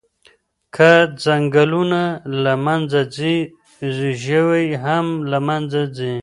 که 0.75 0.91
ځنګلونه 1.23 2.01
له 2.43 2.53
منځه 2.65 3.01
ځي، 3.15 3.37
ژوي 4.23 4.65
هم 4.83 5.07
له 5.31 5.39
منځه 5.47 5.81
ځي. 5.97 6.15